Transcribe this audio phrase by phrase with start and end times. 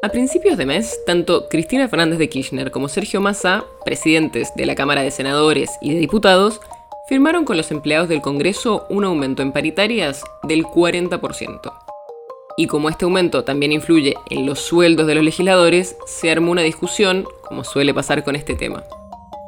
[0.00, 4.76] A principios de mes, tanto Cristina Fernández de Kirchner como Sergio Massa, presidentes de la
[4.76, 6.60] Cámara de Senadores y de Diputados,
[7.08, 11.72] firmaron con los empleados del Congreso un aumento en paritarias del 40%.
[12.56, 16.62] Y como este aumento también influye en los sueldos de los legisladores, se armó una
[16.62, 18.84] discusión, como suele pasar con este tema.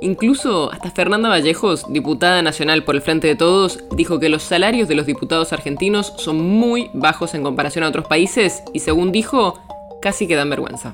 [0.00, 4.88] Incluso hasta Fernanda Vallejos, diputada nacional por el Frente de Todos, dijo que los salarios
[4.88, 9.60] de los diputados argentinos son muy bajos en comparación a otros países y según dijo,
[10.02, 10.92] casi que dan vergüenza.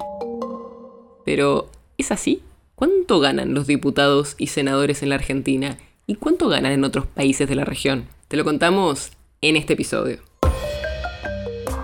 [1.24, 2.42] Pero, ¿es así?
[2.76, 5.78] ¿Cuánto ganan los diputados y senadores en la Argentina?
[6.06, 8.06] ¿Y cuánto ganan en otros países de la región?
[8.28, 10.18] Te lo contamos en este episodio.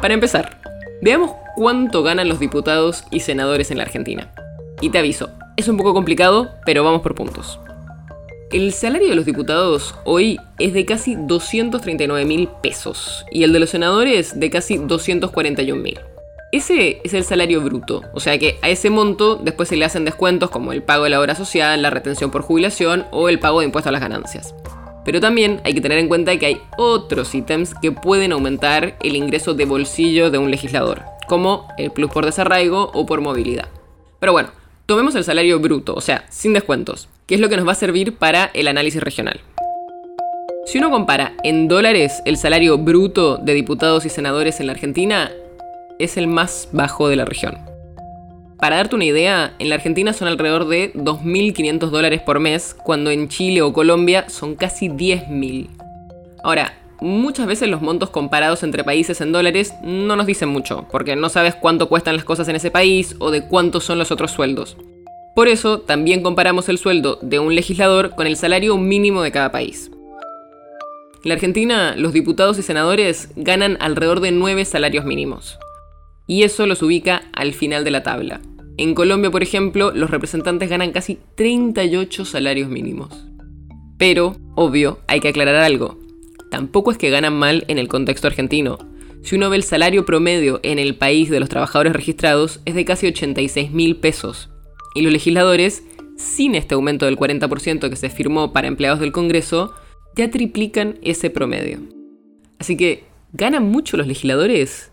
[0.01, 0.61] Para empezar,
[1.03, 4.33] veamos cuánto ganan los diputados y senadores en la Argentina.
[4.81, 7.59] Y te aviso, es un poco complicado, pero vamos por puntos.
[8.53, 13.61] El salario de los diputados hoy es de casi 239 mil pesos y el de
[13.61, 15.99] los senadores de casi 241 mil.
[16.55, 20.05] Ese es el salario bruto, o sea que a ese monto después se le hacen
[20.05, 23.59] descuentos como el pago de la obra social, la retención por jubilación o el pago
[23.59, 24.55] de impuestos a las ganancias.
[25.05, 29.17] Pero también hay que tener en cuenta que hay otros ítems que pueden aumentar el
[29.17, 33.67] ingreso de bolsillo de un legislador, como el plus por desarraigo o por movilidad.
[34.21, 34.51] Pero bueno,
[34.87, 37.75] tomemos el salario bruto, o sea, sin descuentos, que es lo que nos va a
[37.75, 39.41] servir para el análisis regional.
[40.67, 45.33] Si uno compara en dólares el salario bruto de diputados y senadores en la Argentina,
[45.99, 47.59] es el más bajo de la región.
[48.59, 53.11] Para darte una idea, en la Argentina son alrededor de 2.500 dólares por mes, cuando
[53.11, 55.69] en Chile o Colombia son casi 10.000.
[56.43, 61.17] Ahora, muchas veces los montos comparados entre países en dólares no nos dicen mucho, porque
[61.17, 64.31] no sabes cuánto cuestan las cosas en ese país o de cuántos son los otros
[64.31, 64.77] sueldos.
[65.35, 69.51] Por eso, también comparamos el sueldo de un legislador con el salario mínimo de cada
[69.51, 69.91] país.
[71.25, 75.59] En la Argentina, los diputados y senadores ganan alrededor de 9 salarios mínimos
[76.27, 78.41] y eso los ubica al final de la tabla.
[78.77, 83.29] En Colombia, por ejemplo, los representantes ganan casi 38 salarios mínimos.
[83.99, 85.99] Pero, obvio, hay que aclarar algo.
[86.51, 88.79] Tampoco es que ganan mal en el contexto argentino.
[89.23, 92.85] Si uno ve el salario promedio en el país de los trabajadores registrados es de
[92.85, 94.51] casi 86 mil pesos.
[94.95, 95.85] Y los legisladores,
[96.17, 99.73] sin este aumento del 40% que se firmó para empleados del Congreso,
[100.17, 101.81] ya triplican ese promedio.
[102.59, 104.93] Así que, ¿ganan mucho los legisladores?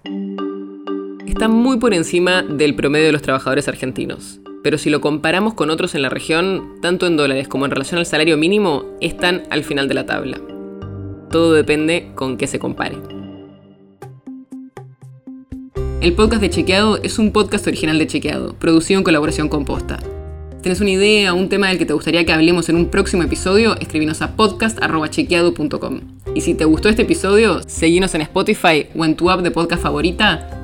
[1.32, 4.42] Está muy por encima del promedio de los trabajadores argentinos.
[4.64, 8.00] Pero si lo comparamos con otros en la región, tanto en dólares como en relación
[8.00, 10.40] al salario mínimo, están al final de la tabla.
[11.32, 12.98] Todo depende con qué se compare.
[16.02, 20.00] El podcast de Chequeado es un podcast original de Chequeado, producido en colaboración con Posta.
[20.62, 23.24] ¿Tienes una idea o un tema del que te gustaría que hablemos en un próximo
[23.24, 23.78] episodio?
[23.80, 26.02] Escribinos a podcast.chequeado.com.
[26.36, 29.82] Y si te gustó este episodio, seguinos en Spotify o en tu app de podcast
[29.82, 30.61] favorita